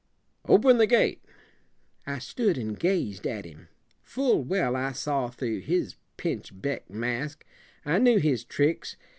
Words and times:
"Open 0.47 0.79
the 0.79 0.87
gate." 0.87 1.23
I 2.07 2.17
stood 2.17 2.57
and 2.57 2.79
gazed 2.79 3.27
at 3.27 3.45
him. 3.45 3.67
Full 4.01 4.43
well 4.43 4.75
I 4.75 4.93
saw 4.93 5.27
through 5.29 5.59
his 5.59 5.93
pinch 6.17 6.59
beck 6.59 6.89
mask. 6.89 7.45
I 7.85 7.99
knew 7.99 8.17
his 8.17 8.43
tricks. 8.43 8.95